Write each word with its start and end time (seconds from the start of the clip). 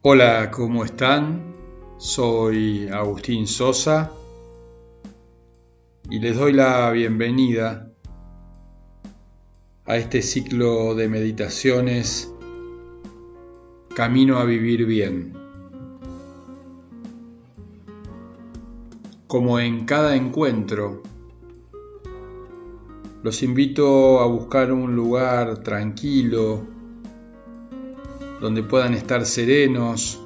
Hola, 0.00 0.52
¿cómo 0.52 0.84
están? 0.84 1.56
Soy 1.98 2.86
Agustín 2.86 3.48
Sosa 3.48 4.12
y 6.08 6.20
les 6.20 6.36
doy 6.36 6.52
la 6.52 6.88
bienvenida 6.92 7.90
a 9.84 9.96
este 9.96 10.22
ciclo 10.22 10.94
de 10.94 11.08
meditaciones 11.08 12.32
Camino 13.92 14.38
a 14.38 14.44
Vivir 14.44 14.86
Bien. 14.86 15.32
Como 19.26 19.58
en 19.58 19.84
cada 19.84 20.14
encuentro, 20.14 21.02
los 23.24 23.42
invito 23.42 24.20
a 24.20 24.26
buscar 24.26 24.70
un 24.70 24.94
lugar 24.94 25.64
tranquilo, 25.64 26.77
donde 28.40 28.62
puedan 28.62 28.94
estar 28.94 29.24
serenos, 29.26 30.20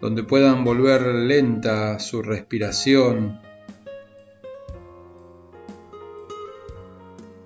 donde 0.00 0.22
puedan 0.22 0.64
volver 0.64 1.02
lenta 1.02 1.98
su 1.98 2.22
respiración, 2.22 3.40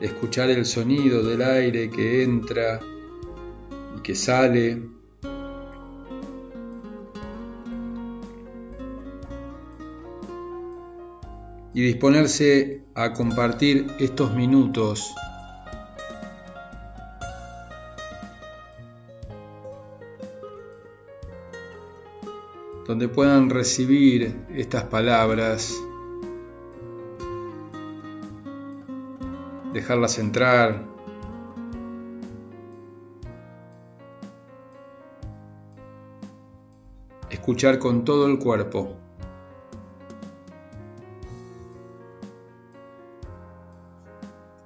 escuchar 0.00 0.50
el 0.50 0.66
sonido 0.66 1.22
del 1.22 1.42
aire 1.42 1.90
que 1.90 2.22
entra 2.22 2.80
y 3.96 4.00
que 4.02 4.14
sale. 4.14 4.96
y 11.74 11.82
disponerse 11.82 12.84
a 12.94 13.12
compartir 13.12 13.86
estos 13.98 14.34
minutos 14.34 15.14
donde 22.86 23.08
puedan 23.08 23.50
recibir 23.50 24.46
estas 24.54 24.84
palabras, 24.84 25.74
dejarlas 29.72 30.20
entrar, 30.20 30.84
escuchar 37.28 37.80
con 37.80 38.04
todo 38.04 38.28
el 38.28 38.38
cuerpo. 38.38 38.96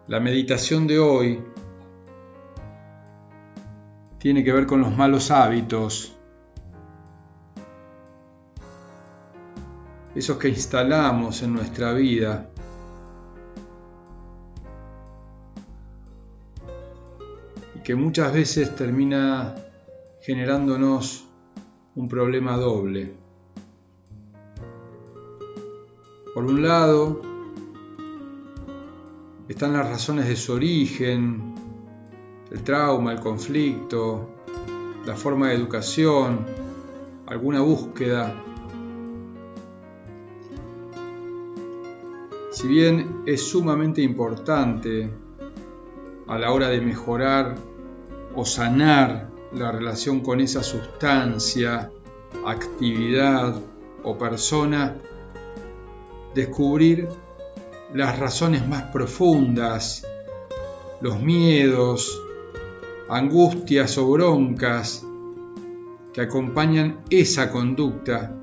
La 0.08 0.20
meditación 0.20 0.86
de 0.86 0.98
hoy 0.98 1.42
tiene 4.18 4.44
que 4.44 4.52
ver 4.52 4.66
con 4.66 4.80
los 4.82 4.94
malos 4.94 5.30
hábitos 5.30 6.19
esos 10.20 10.36
que 10.36 10.50
instalamos 10.50 11.42
en 11.42 11.54
nuestra 11.54 11.94
vida. 11.94 12.50
Y 17.74 17.82
que 17.82 17.94
muchas 17.94 18.30
veces 18.30 18.76
termina 18.76 19.54
generándonos 20.20 21.26
un 21.94 22.06
problema 22.06 22.58
doble. 22.58 23.14
Por 26.34 26.44
un 26.44 26.62
lado, 26.62 27.22
están 29.48 29.72
las 29.72 29.88
razones 29.88 30.28
de 30.28 30.36
su 30.36 30.52
origen, 30.52 31.54
el 32.52 32.62
trauma, 32.62 33.14
el 33.14 33.20
conflicto, 33.20 34.34
la 35.06 35.16
forma 35.16 35.48
de 35.48 35.54
educación, 35.54 36.44
alguna 37.26 37.62
búsqueda 37.62 38.44
Si 42.60 42.68
bien 42.68 43.22
es 43.24 43.48
sumamente 43.48 44.02
importante 44.02 45.08
a 46.26 46.38
la 46.38 46.52
hora 46.52 46.68
de 46.68 46.82
mejorar 46.82 47.54
o 48.36 48.44
sanar 48.44 49.30
la 49.54 49.72
relación 49.72 50.20
con 50.20 50.42
esa 50.42 50.62
sustancia, 50.62 51.90
actividad 52.44 53.58
o 54.02 54.18
persona, 54.18 54.94
descubrir 56.34 57.08
las 57.94 58.18
razones 58.18 58.68
más 58.68 58.82
profundas, 58.92 60.06
los 61.00 61.18
miedos, 61.18 62.20
angustias 63.08 63.96
o 63.96 64.10
broncas 64.10 65.02
que 66.12 66.20
acompañan 66.20 67.00
esa 67.08 67.50
conducta 67.50 68.36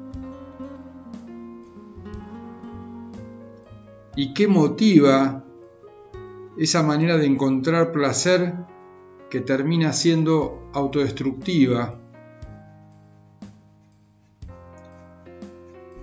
y 4.18 4.34
qué 4.34 4.48
motiva 4.48 5.46
esa 6.58 6.82
manera 6.82 7.18
de 7.18 7.28
encontrar 7.28 7.92
placer 7.92 8.56
que 9.30 9.42
termina 9.42 9.94
siendo 9.94 10.70
autodestructiva. 10.74 12.00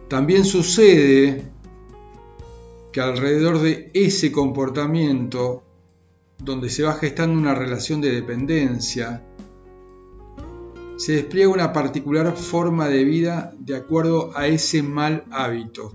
También 0.09 0.45
sucede 0.45 1.43
que 2.93 3.01
alrededor 3.01 3.59
de 3.59 3.91
ese 3.95 4.31
comportamiento, 4.31 5.65
donde 6.39 6.71
se 6.71 6.85
va 6.85 6.95
gestando 6.95 7.37
una 7.37 7.57
relación 7.57 8.01
de 8.01 8.13
dependencia, 8.13 9.27
se 10.97 11.15
despliega 11.15 11.49
una 11.49 11.73
particular 11.73 12.37
forma 12.37 12.87
de 12.87 13.03
vida 13.03 13.53
de 13.59 13.75
acuerdo 13.75 14.31
a 14.37 14.47
ese 14.47 14.85
mal 14.85 15.25
hábito. 15.33 15.93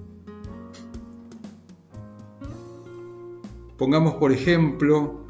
Pongamos 3.80 4.16
por 4.16 4.34
ejemplo 4.34 5.22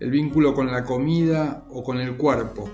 el 0.00 0.10
vínculo 0.10 0.54
con 0.54 0.72
la 0.72 0.84
comida 0.84 1.66
o 1.68 1.84
con 1.84 2.00
el 2.00 2.16
cuerpo. 2.16 2.66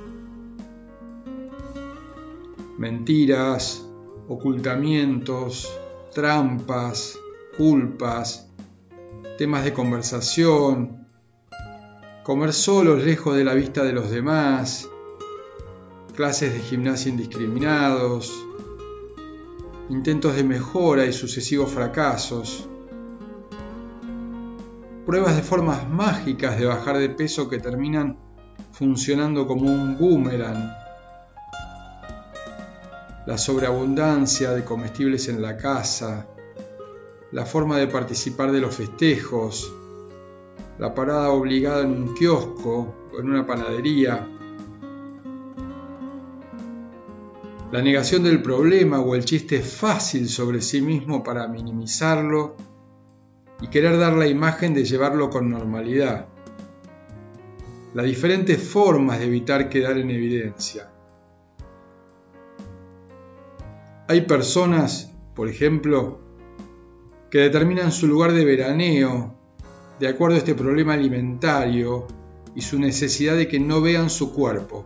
Mentiras, 2.78 3.84
ocultamientos, 4.28 5.77
trampas, 6.15 7.19
culpas, 7.56 8.49
temas 9.37 9.65
de 9.65 9.72
conversación, 9.72 11.09
comer 12.22 12.53
solos 12.53 13.03
lejos 13.03 13.34
de 13.34 13.43
la 13.43 13.54
vista 13.54 13.83
de 13.83 13.94
los 13.94 14.12
demás, 14.12 14.88
clases 16.15 16.54
de 16.54 16.60
gimnasia 16.60 17.10
indiscriminados, 17.10 18.47
intentos 19.91 20.37
de 20.37 20.44
mejora 20.44 21.04
y 21.04 21.12
sucesivos 21.12 21.72
fracasos, 21.72 22.69
pruebas 25.06 25.37
de 25.37 25.42
formas 25.42 25.88
mágicas 25.88 26.59
de 26.59 26.65
bajar 26.65 26.98
de 26.98 27.10
peso 27.10 27.48
que 27.48 27.59
terminan 27.59 28.19
funcionando 28.72 29.47
como 29.47 29.70
un 29.70 29.98
boomerang. 29.98 30.72
La 33.26 33.38
sobreabundancia 33.38 34.50
de 34.50 34.65
comestibles 34.65 35.28
en 35.28 35.42
la 35.42 35.56
casa, 35.56 36.26
la 37.32 37.44
forma 37.44 37.78
de 37.78 37.87
participar 37.87 38.50
de 38.53 38.60
los 38.60 38.75
festejos, 38.75 39.72
la 40.78 40.94
parada 40.94 41.31
obligada 41.31 41.82
en 41.82 41.91
un 41.91 42.15
kiosco 42.15 42.94
o 43.12 43.21
en 43.21 43.31
una 43.31 43.47
panadería, 43.47 44.26
la 47.72 47.82
negación 47.82 48.22
del 48.22 48.41
problema 48.41 49.00
o 49.00 49.15
el 49.15 49.25
chiste 49.25 49.60
fácil 49.60 50.28
sobre 50.28 50.60
sí 50.60 50.81
mismo 50.81 51.22
para 51.22 51.48
minimizarlo 51.48 52.56
y 53.60 53.68
querer 53.68 53.98
dar 53.98 54.15
la 54.15 54.27
imagen 54.27 54.74
de 54.74 54.84
llevarlo 54.84 55.30
con 55.30 55.51
normalidad. 55.51 56.27
Las 57.95 58.06
diferentes 58.06 58.62
formas 58.62 59.21
de 59.21 59.27
evitar 59.27 59.68
quedar 59.68 59.98
en 59.98 60.10
evidencia. 60.10 60.91
Hay 64.09 64.22
personas, 64.22 65.12
por 65.34 65.48
ejemplo, 65.48 66.21
que 67.30 67.39
determinan 67.39 67.91
su 67.91 68.06
lugar 68.06 68.33
de 68.33 68.45
veraneo 68.45 69.34
de 69.98 70.09
acuerdo 70.09 70.36
a 70.36 70.39
este 70.39 70.54
problema 70.54 70.95
alimentario 70.95 72.06
y 72.54 72.60
su 72.60 72.78
necesidad 72.78 73.36
de 73.36 73.48
que 73.48 73.60
no 73.60 73.80
vean 73.80 74.10
su 74.10 74.33
cuerpo. 74.33 74.84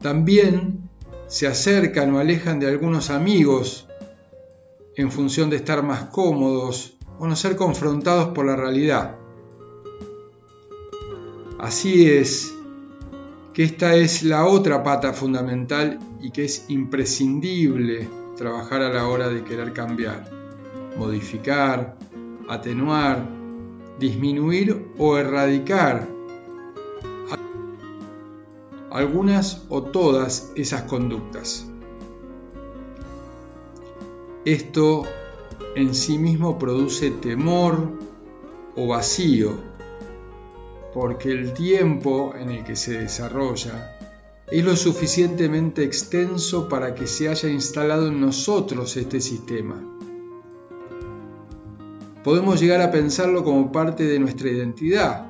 También 0.00 0.88
se 1.26 1.46
acercan 1.46 2.14
o 2.14 2.18
alejan 2.18 2.60
de 2.60 2.68
algunos 2.68 3.10
amigos 3.10 3.85
en 4.96 5.10
función 5.12 5.50
de 5.50 5.56
estar 5.56 5.82
más 5.82 6.04
cómodos 6.06 6.96
o 7.18 7.26
no 7.26 7.36
ser 7.36 7.56
confrontados 7.56 8.28
por 8.28 8.46
la 8.46 8.56
realidad. 8.56 9.16
Así 11.58 12.10
es 12.10 12.54
que 13.52 13.64
esta 13.64 13.94
es 13.94 14.22
la 14.22 14.46
otra 14.46 14.82
pata 14.82 15.12
fundamental 15.12 15.98
y 16.20 16.30
que 16.30 16.44
es 16.44 16.66
imprescindible 16.68 18.08
trabajar 18.36 18.82
a 18.82 18.92
la 18.92 19.06
hora 19.08 19.28
de 19.28 19.44
querer 19.44 19.72
cambiar, 19.72 20.30
modificar, 20.98 21.96
atenuar, 22.48 23.26
disminuir 23.98 24.92
o 24.98 25.16
erradicar 25.16 26.06
algunas 28.90 29.64
o 29.68 29.82
todas 29.82 30.52
esas 30.54 30.82
conductas. 30.82 31.66
Esto 34.46 35.02
en 35.74 35.92
sí 35.92 36.18
mismo 36.18 36.56
produce 36.56 37.10
temor 37.10 37.98
o 38.76 38.86
vacío, 38.86 39.54
porque 40.94 41.32
el 41.32 41.52
tiempo 41.52 42.32
en 42.38 42.50
el 42.50 42.62
que 42.62 42.76
se 42.76 42.96
desarrolla 42.96 43.98
es 44.48 44.64
lo 44.64 44.76
suficientemente 44.76 45.82
extenso 45.82 46.68
para 46.68 46.94
que 46.94 47.08
se 47.08 47.28
haya 47.28 47.48
instalado 47.48 48.06
en 48.06 48.20
nosotros 48.20 48.96
este 48.96 49.20
sistema. 49.20 49.82
Podemos 52.22 52.60
llegar 52.60 52.82
a 52.82 52.92
pensarlo 52.92 53.42
como 53.42 53.72
parte 53.72 54.04
de 54.04 54.20
nuestra 54.20 54.48
identidad, 54.48 55.26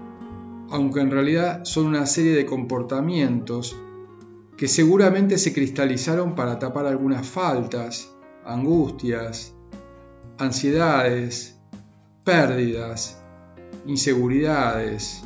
aunque 0.69 1.01
en 1.01 1.11
realidad 1.11 1.65
son 1.65 1.87
una 1.87 2.05
serie 2.05 2.35
de 2.35 2.45
comportamientos 2.45 3.79
que 4.59 4.69
seguramente 4.69 5.39
se 5.39 5.55
cristalizaron 5.55 6.35
para 6.35 6.59
tapar 6.59 6.85
algunas 6.85 7.27
faltas, 7.27 8.13
angustias, 8.47 9.55
ansiedades, 10.39 11.59
pérdidas, 12.25 13.23
inseguridades 13.87 15.25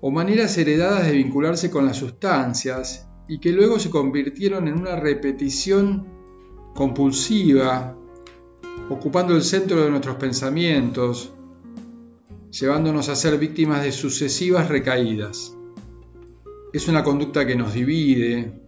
o 0.00 0.10
maneras 0.10 0.56
heredadas 0.56 1.06
de 1.06 1.12
vincularse 1.12 1.70
con 1.70 1.84
las 1.86 1.96
sustancias 1.96 3.08
y 3.28 3.38
que 3.38 3.52
luego 3.52 3.78
se 3.78 3.90
convirtieron 3.90 4.66
en 4.66 4.78
una 4.78 4.96
repetición 4.96 6.06
compulsiva, 6.74 7.96
ocupando 8.88 9.36
el 9.36 9.42
centro 9.42 9.82
de 9.84 9.90
nuestros 9.90 10.16
pensamientos, 10.16 11.32
llevándonos 12.50 13.08
a 13.08 13.14
ser 13.14 13.38
víctimas 13.38 13.82
de 13.82 13.92
sucesivas 13.92 14.68
recaídas. 14.68 15.56
Es 16.72 16.88
una 16.88 17.04
conducta 17.04 17.46
que 17.46 17.56
nos 17.56 17.74
divide, 17.74 18.60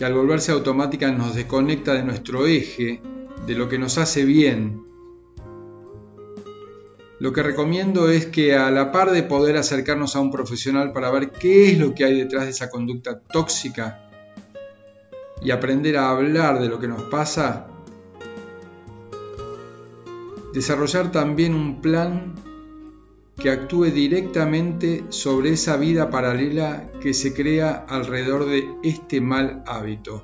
que 0.00 0.06
al 0.06 0.14
volverse 0.14 0.50
automática 0.50 1.12
nos 1.12 1.34
desconecta 1.34 1.92
de 1.92 2.02
nuestro 2.02 2.46
eje, 2.46 3.02
de 3.46 3.54
lo 3.54 3.68
que 3.68 3.78
nos 3.78 3.98
hace 3.98 4.24
bien. 4.24 4.82
Lo 7.18 7.34
que 7.34 7.42
recomiendo 7.42 8.08
es 8.08 8.24
que 8.24 8.56
a 8.56 8.70
la 8.70 8.92
par 8.92 9.10
de 9.10 9.22
poder 9.22 9.58
acercarnos 9.58 10.16
a 10.16 10.20
un 10.20 10.30
profesional 10.30 10.94
para 10.94 11.10
ver 11.10 11.32
qué 11.32 11.70
es 11.70 11.78
lo 11.78 11.94
que 11.94 12.06
hay 12.06 12.16
detrás 12.16 12.44
de 12.44 12.50
esa 12.52 12.70
conducta 12.70 13.20
tóxica 13.20 14.08
y 15.42 15.50
aprender 15.50 15.98
a 15.98 16.08
hablar 16.08 16.62
de 16.62 16.70
lo 16.70 16.80
que 16.80 16.88
nos 16.88 17.02
pasa, 17.02 17.66
desarrollar 20.54 21.12
también 21.12 21.54
un 21.54 21.82
plan 21.82 22.36
que 23.40 23.50
actúe 23.50 23.86
directamente 23.86 25.04
sobre 25.08 25.52
esa 25.52 25.76
vida 25.78 26.10
paralela 26.10 26.90
que 27.00 27.14
se 27.14 27.32
crea 27.32 27.86
alrededor 27.88 28.44
de 28.46 28.68
este 28.82 29.20
mal 29.20 29.64
hábito. 29.66 30.22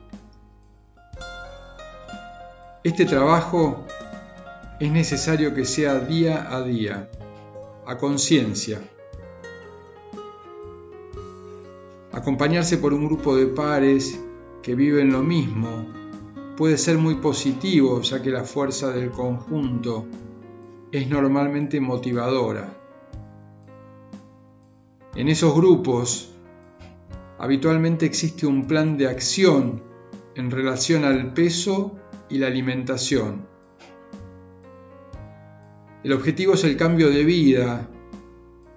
Este 2.85 3.07
trabajo 3.07 3.85
es 4.79 4.93
necesario 4.93 5.55
que 5.55 5.65
sea 5.65 5.99
día 5.99 6.55
a 6.55 6.63
día, 6.63 7.11
a 7.87 7.97
conciencia. 7.97 8.81
Acompañarse 12.13 12.77
por 12.77 12.93
un 12.93 13.07
grupo 13.07 13.35
de 13.35 13.47
pares 13.47 14.21
que 14.63 14.75
viven 14.75 15.11
lo 15.11 15.23
mismo 15.23 15.87
puede 16.57 16.77
ser 16.77 16.99
muy 16.99 17.17
positivo 17.17 18.01
ya 18.03 18.23
que 18.23 18.31
la 18.31 18.45
fuerza 18.45 18.91
del 18.91 19.11
conjunto 19.11 20.07
es 20.93 21.09
normalmente 21.09 21.81
motivadora. 21.81 22.76
En 25.17 25.29
esos 25.31 25.55
grupos 25.55 26.31
habitualmente 27.39 28.05
existe 28.05 28.47
un 28.47 28.67
plan 28.67 28.99
de 28.99 29.09
acción 29.09 29.83
en 30.35 30.51
relación 30.51 31.05
al 31.05 31.33
peso 31.33 31.97
y 32.29 32.37
la 32.37 32.49
alimentación. 32.49 33.49
El 36.05 36.13
objetivo 36.13 36.53
es 36.53 36.65
el 36.65 36.77
cambio 36.77 37.09
de 37.09 37.25
vida, 37.25 37.89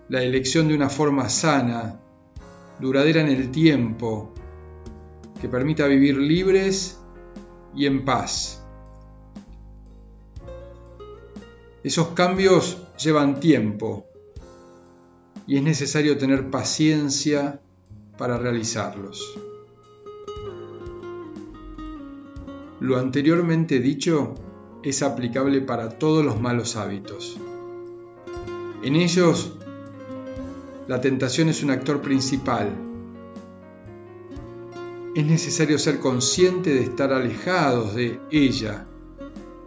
la 0.08 0.24
elección 0.24 0.70
de 0.70 0.76
una 0.76 0.88
forma 0.88 1.28
sana, 1.28 2.00
duradera 2.80 3.20
en 3.20 3.28
el 3.28 3.52
tiempo, 3.52 4.34
que 5.42 5.50
permita 5.50 5.88
vivir 5.88 6.18
libres 6.18 7.02
y 7.76 7.86
en 7.86 8.06
paz. 8.06 8.64
Esos 11.84 12.08
cambios 12.10 12.82
llevan 12.98 13.42
tiempo 13.42 14.09
y 15.50 15.58
es 15.58 15.64
necesario 15.64 16.16
tener 16.16 16.52
paciencia 16.52 17.60
para 18.20 18.38
realizarlos. 18.38 19.36
Lo 22.80 23.00
anteriormente 23.00 23.80
dicho 23.80 24.36
es 24.84 25.02
aplicable 25.02 25.62
para 25.62 25.90
todos 25.90 26.24
los 26.24 26.40
malos 26.40 26.76
hábitos. 26.76 27.40
En 28.84 28.96
ellos, 28.96 29.58
la 30.88 31.02
tentación 31.02 31.50
es 31.50 31.64
un 31.64 31.72
actor 31.72 32.00
principal. 32.00 32.70
Es 35.16 35.26
necesario 35.26 35.80
ser 35.80 36.00
consciente 36.00 36.76
de 36.76 36.84
estar 36.84 37.12
alejados 37.12 37.96
de 37.96 38.20
ella, 38.30 38.86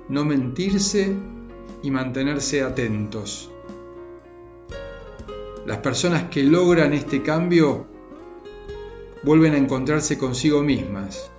no 0.08 0.24
mentirse 0.24 1.12
y 1.82 1.90
mantenerse 1.90 2.62
atentos. 2.62 3.51
Las 5.66 5.78
personas 5.78 6.24
que 6.24 6.42
logran 6.42 6.92
este 6.92 7.22
cambio 7.22 7.86
vuelven 9.22 9.54
a 9.54 9.58
encontrarse 9.58 10.18
consigo 10.18 10.62
mismas, 10.62 11.30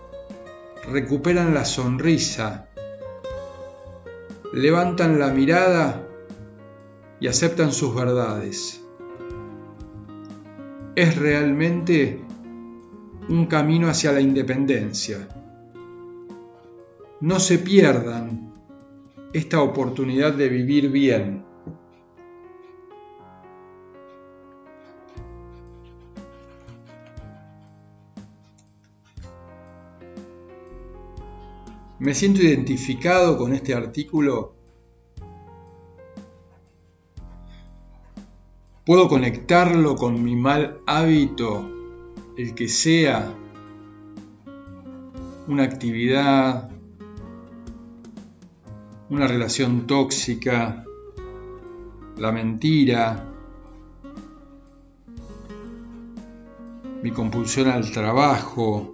recuperan 0.90 1.54
la 1.54 1.66
sonrisa, 1.66 2.70
levantan 4.54 5.20
la 5.20 5.28
mirada 5.30 6.08
y 7.20 7.28
aceptan 7.28 7.74
sus 7.74 7.94
verdades. 7.94 8.82
Es 10.96 11.18
realmente 11.18 12.22
un 13.28 13.46
camino 13.48 13.90
hacia 13.90 14.12
la 14.12 14.22
independencia. 14.22 15.28
No 17.20 17.40
se 17.40 17.58
pierdan 17.58 18.54
esta 19.34 19.62
oportunidad 19.62 20.34
de 20.34 20.50
vivir 20.50 20.90
bien. 20.90 21.53
Me 32.04 32.14
siento 32.14 32.42
identificado 32.42 33.38
con 33.38 33.54
este 33.54 33.74
artículo. 33.74 34.56
Puedo 38.86 39.08
conectarlo 39.08 39.96
con 39.96 40.22
mi 40.22 40.36
mal 40.36 40.82
hábito, 40.86 41.66
el 42.38 42.54
que 42.56 42.68
sea 42.68 43.34
una 45.48 45.64
actividad, 45.64 46.70
una 49.10 49.26
relación 49.26 49.88
tóxica, 49.88 50.84
la 52.18 52.34
mentira, 52.34 53.32
mi 57.02 57.12
compulsión 57.12 57.70
al 57.70 57.90
trabajo, 57.92 58.94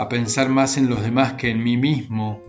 a 0.00 0.08
pensar 0.08 0.48
más 0.48 0.78
en 0.78 0.88
los 0.88 1.02
demás 1.02 1.34
que 1.34 1.50
en 1.50 1.62
mí 1.62 1.76
mismo. 1.76 2.40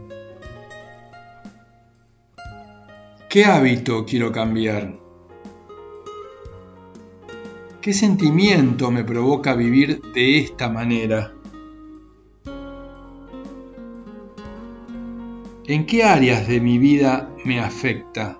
¿Qué 3.28 3.44
hábito 3.44 4.06
quiero 4.06 4.32
cambiar? 4.32 4.98
¿Qué 7.82 7.92
sentimiento 7.92 8.90
me 8.90 9.04
provoca 9.04 9.54
vivir 9.54 10.02
de 10.14 10.40
esta 10.40 10.70
manera? 10.70 11.34
¿En 15.68 15.86
qué 15.86 16.06
áreas 16.06 16.48
de 16.48 16.62
mi 16.62 16.78
vida 16.78 17.30
me 17.44 17.60
afecta? 17.60 18.40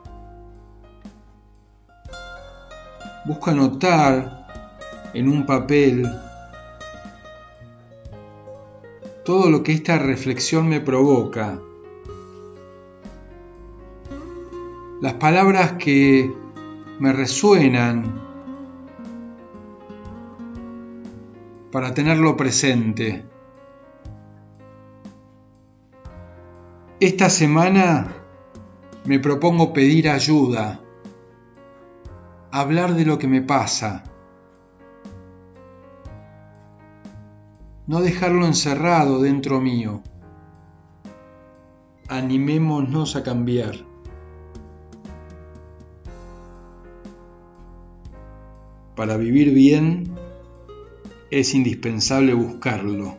Busco 3.26 3.50
anotar 3.50 4.48
en 5.14 5.28
un 5.28 5.46
papel 5.46 6.10
todo 9.24 9.50
lo 9.50 9.64
que 9.64 9.74
esta 9.74 9.98
reflexión 9.98 10.68
me 10.68 10.80
provoca. 10.80 11.60
Las 15.02 15.14
palabras 15.14 15.74
que 15.74 16.34
me 17.00 17.14
resuenan 17.14 18.22
para 21.72 21.94
tenerlo 21.94 22.36
presente. 22.36 23.26
Esta 27.00 27.30
semana 27.30 28.14
me 29.06 29.20
propongo 29.20 29.74
pedir 29.74 30.10
ayuda. 30.10 30.80
hablar 32.52 32.96
de 32.96 33.06
lo 33.06 33.18
que 33.18 33.28
me 33.28 33.42
pasa, 33.42 34.04
no 37.92 38.00
dejarlo 38.00 38.46
encerrado 38.46 39.22
dentro 39.22 39.60
mío. 39.60 40.02
Animémonos 42.08 43.18
a 43.18 43.24
cambiar. 43.24 43.86
Para 48.96 49.18
vivir 49.18 49.54
bien 49.54 50.16
es 51.32 51.54
indispensable 51.54 52.34
buscarlo. 52.34 53.18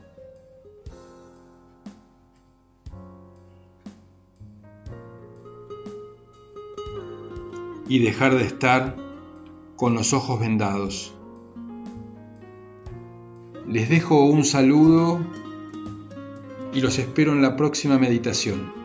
Y 7.89 7.99
dejar 7.99 8.37
de 8.37 8.45
estar 8.45 8.97
con 9.77 9.93
los 9.93 10.15
ojos 10.15 10.41
vendados. 10.41 11.15
Les 13.73 13.89
dejo 13.89 14.27
un 14.27 14.45
saludo 14.45 15.19
y 16.75 16.83
los 16.83 16.99
espero 16.99 17.33
en 17.33 17.41
la 17.41 17.57
próxima 17.57 17.99
meditación. 17.99 18.82